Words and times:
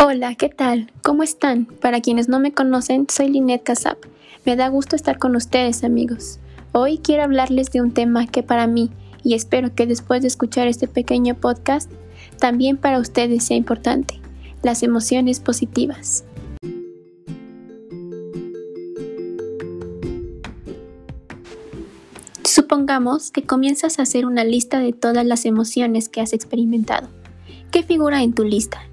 Hola, 0.00 0.36
¿qué 0.36 0.48
tal? 0.48 0.92
¿Cómo 1.02 1.24
están? 1.24 1.64
Para 1.64 2.00
quienes 2.00 2.28
no 2.28 2.38
me 2.38 2.52
conocen, 2.52 3.08
soy 3.10 3.30
Linet 3.30 3.64
Casap. 3.64 3.98
Me 4.44 4.54
da 4.54 4.68
gusto 4.68 4.94
estar 4.94 5.18
con 5.18 5.34
ustedes, 5.34 5.82
amigos. 5.82 6.38
Hoy 6.70 6.98
quiero 6.98 7.24
hablarles 7.24 7.72
de 7.72 7.82
un 7.82 7.90
tema 7.90 8.28
que 8.28 8.44
para 8.44 8.68
mí, 8.68 8.90
y 9.24 9.34
espero 9.34 9.74
que 9.74 9.88
después 9.88 10.22
de 10.22 10.28
escuchar 10.28 10.68
este 10.68 10.86
pequeño 10.86 11.34
podcast, 11.34 11.90
también 12.38 12.76
para 12.76 13.00
ustedes 13.00 13.42
sea 13.42 13.56
importante, 13.56 14.20
las 14.62 14.84
emociones 14.84 15.40
positivas. 15.40 16.24
Supongamos 22.44 23.32
que 23.32 23.42
comienzas 23.42 23.98
a 23.98 24.02
hacer 24.02 24.26
una 24.26 24.44
lista 24.44 24.78
de 24.78 24.92
todas 24.92 25.26
las 25.26 25.44
emociones 25.44 26.08
que 26.08 26.20
has 26.20 26.32
experimentado. 26.32 27.08
¿Qué 27.72 27.82
figura 27.82 28.22
en 28.22 28.32
tu 28.32 28.44
lista? 28.44 28.88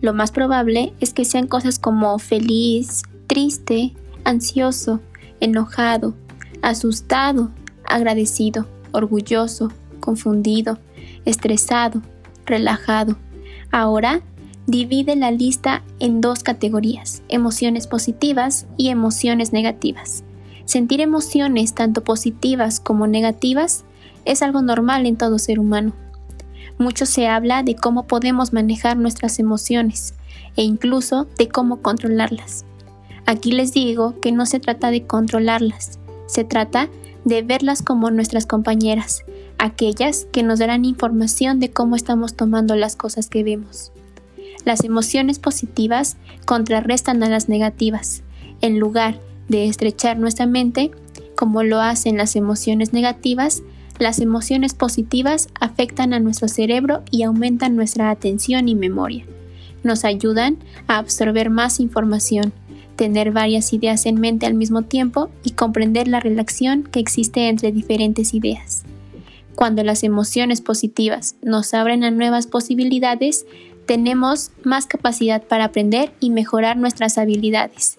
Lo 0.00 0.14
más 0.14 0.30
probable 0.30 0.92
es 1.00 1.12
que 1.12 1.24
sean 1.24 1.46
cosas 1.46 1.78
como 1.78 2.18
feliz, 2.18 3.02
triste, 3.26 3.92
ansioso, 4.24 5.00
enojado, 5.40 6.14
asustado, 6.62 7.50
agradecido, 7.84 8.66
orgulloso, 8.92 9.72
confundido, 10.00 10.78
estresado, 11.24 12.02
relajado. 12.46 13.16
Ahora, 13.70 14.22
divide 14.66 15.16
la 15.16 15.30
lista 15.30 15.82
en 15.98 16.20
dos 16.20 16.42
categorías, 16.42 17.22
emociones 17.28 17.86
positivas 17.86 18.66
y 18.76 18.88
emociones 18.88 19.52
negativas. 19.52 20.24
Sentir 20.64 21.00
emociones 21.00 21.74
tanto 21.74 22.04
positivas 22.04 22.80
como 22.80 23.06
negativas 23.06 23.84
es 24.24 24.42
algo 24.42 24.62
normal 24.62 25.06
en 25.06 25.16
todo 25.16 25.38
ser 25.38 25.58
humano. 25.58 25.92
Mucho 26.80 27.04
se 27.04 27.28
habla 27.28 27.62
de 27.62 27.76
cómo 27.76 28.06
podemos 28.06 28.54
manejar 28.54 28.96
nuestras 28.96 29.38
emociones 29.38 30.14
e 30.56 30.62
incluso 30.62 31.28
de 31.36 31.46
cómo 31.46 31.82
controlarlas. 31.82 32.64
Aquí 33.26 33.52
les 33.52 33.74
digo 33.74 34.18
que 34.20 34.32
no 34.32 34.46
se 34.46 34.60
trata 34.60 34.90
de 34.90 35.06
controlarlas, 35.06 35.98
se 36.26 36.42
trata 36.42 36.88
de 37.26 37.42
verlas 37.42 37.82
como 37.82 38.10
nuestras 38.10 38.46
compañeras, 38.46 39.24
aquellas 39.58 40.26
que 40.32 40.42
nos 40.42 40.58
darán 40.58 40.86
información 40.86 41.60
de 41.60 41.70
cómo 41.70 41.96
estamos 41.96 42.34
tomando 42.34 42.74
las 42.76 42.96
cosas 42.96 43.28
que 43.28 43.44
vemos. 43.44 43.92
Las 44.64 44.82
emociones 44.82 45.38
positivas 45.38 46.16
contrarrestan 46.46 47.22
a 47.22 47.28
las 47.28 47.50
negativas. 47.50 48.22
En 48.62 48.78
lugar 48.78 49.20
de 49.48 49.66
estrechar 49.66 50.18
nuestra 50.18 50.46
mente, 50.46 50.92
como 51.36 51.62
lo 51.62 51.78
hacen 51.82 52.16
las 52.16 52.36
emociones 52.36 52.94
negativas, 52.94 53.62
las 54.00 54.18
emociones 54.18 54.74
positivas 54.74 55.48
afectan 55.60 56.14
a 56.14 56.20
nuestro 56.20 56.48
cerebro 56.48 57.02
y 57.10 57.22
aumentan 57.22 57.76
nuestra 57.76 58.10
atención 58.10 58.68
y 58.68 58.74
memoria. 58.74 59.26
Nos 59.84 60.04
ayudan 60.04 60.56
a 60.88 60.98
absorber 60.98 61.50
más 61.50 61.80
información, 61.80 62.52
tener 62.96 63.30
varias 63.30 63.72
ideas 63.72 64.06
en 64.06 64.18
mente 64.18 64.46
al 64.46 64.54
mismo 64.54 64.82
tiempo 64.82 65.30
y 65.44 65.50
comprender 65.50 66.08
la 66.08 66.18
relación 66.18 66.84
que 66.84 66.98
existe 66.98 67.48
entre 67.48 67.72
diferentes 67.72 68.34
ideas. 68.34 68.84
Cuando 69.54 69.84
las 69.84 70.02
emociones 70.02 70.62
positivas 70.62 71.36
nos 71.42 71.74
abren 71.74 72.02
a 72.02 72.10
nuevas 72.10 72.46
posibilidades, 72.46 73.44
tenemos 73.84 74.50
más 74.64 74.86
capacidad 74.86 75.42
para 75.42 75.64
aprender 75.64 76.12
y 76.20 76.30
mejorar 76.30 76.78
nuestras 76.78 77.18
habilidades. 77.18 77.98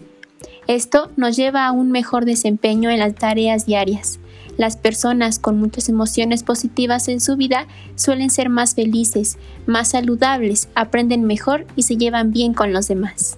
Esto 0.68 1.12
nos 1.16 1.36
lleva 1.36 1.68
a 1.68 1.72
un 1.72 1.92
mejor 1.92 2.26
desempeño 2.26 2.90
en 2.90 3.00
las 3.00 3.14
tareas 3.14 3.66
diarias, 3.66 4.20
las 4.58 4.78
personas 4.78 5.40
con 5.40 5.60
muchas 5.60 5.90
emociones 5.90 6.44
positivas 6.44 7.08
en 7.08 7.22
su 7.22 7.38
vida 7.38 7.68
suelen 7.96 8.30
ser 8.30 8.50
más 8.50 8.76
felices, 8.76 9.38
más 9.66 9.90
saludables, 9.90 10.70
aprenden 10.76 11.24
mejor 11.24 11.66
y 11.76 11.84
se 11.84 11.98
llevan 11.98 12.32
bien 12.32 12.54
con 12.54 12.74
los 12.74 12.88
demás. 12.88 13.38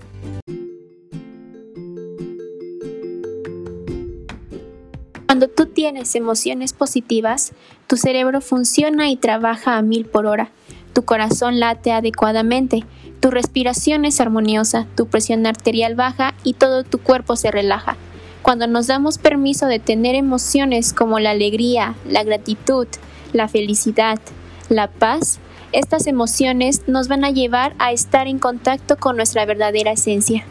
Cuando 5.26 5.48
tú 5.48 5.66
tienes 5.66 6.14
emociones 6.16 6.74
positivas, 6.74 7.54
tu 7.88 7.98
cerebro 7.98 8.40
funciona 8.40 9.10
y 9.10 9.18
trabaja 9.18 9.78
a 9.78 9.82
mil 9.82 10.06
por 10.06 10.28
hora, 10.28 10.52
tu 10.94 11.06
corazón 11.06 11.60
late 11.60 11.92
adecuadamente, 11.92 12.84
tu 13.20 13.32
respiración 13.32 14.06
es 14.06 14.22
armoniosa, 14.22 14.86
tu 14.96 15.08
presión 15.08 15.48
arterial 15.48 15.96
baja 15.96 16.34
y 16.44 16.54
todo 16.54 16.84
tu 16.84 17.00
cuerpo 17.00 17.36
se 17.36 17.50
relaja. 17.50 17.98
Cuando 18.44 18.68
nos 18.68 18.88
damos 18.88 19.20
permiso 19.20 19.68
de 19.68 19.80
tener 19.80 20.16
emociones 20.16 20.92
como 20.92 21.18
la 21.18 21.32
alegría, 21.32 21.96
la 22.06 22.26
gratitud, 22.26 22.88
la 23.32 23.48
felicidad, 23.48 24.20
la 24.68 24.90
paz, 24.90 25.40
estas 25.72 26.08
emociones 26.08 26.82
nos 26.88 27.08
van 27.08 27.24
a 27.24 27.32
llevar 27.32 27.74
a 27.80 27.94
estar 27.94 28.28
en 28.28 28.40
contacto 28.40 28.98
con 28.98 29.16
nuestra 29.16 29.46
verdadera 29.46 29.94
esencia. 29.94 30.44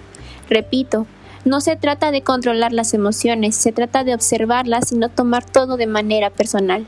Repito, 0.49 1.07
no 1.45 1.61
se 1.61 1.77
trata 1.77 2.11
de 2.13 2.23
controlar 2.23 2.73
las 2.73 2.95
emociones, 2.95 3.57
se 3.57 3.73
trata 3.73 4.05
de 4.05 4.15
observarlas 4.15 4.91
y 4.91 4.97
no 4.97 5.11
tomar 5.11 5.45
todo 5.45 5.77
de 5.77 5.87
manera 5.87 6.31
personal. 6.31 6.87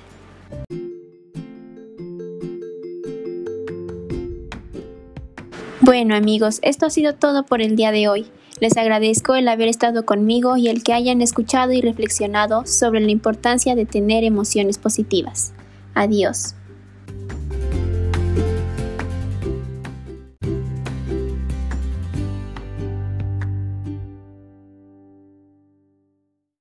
Bueno 5.82 6.16
amigos, 6.16 6.60
esto 6.62 6.86
ha 6.86 6.90
sido 6.90 7.14
todo 7.14 7.44
por 7.44 7.60
el 7.60 7.76
día 7.76 7.92
de 7.92 8.08
hoy. 8.08 8.26
Les 8.60 8.76
agradezco 8.76 9.34
el 9.34 9.48
haber 9.48 9.68
estado 9.68 10.06
conmigo 10.06 10.56
y 10.56 10.68
el 10.68 10.82
que 10.82 10.92
hayan 10.92 11.20
escuchado 11.20 11.72
y 11.72 11.80
reflexionado 11.80 12.66
sobre 12.66 13.00
la 13.00 13.10
importancia 13.10 13.74
de 13.74 13.84
tener 13.84 14.24
emociones 14.24 14.78
positivas. 14.78 15.52
Adiós. 15.94 16.54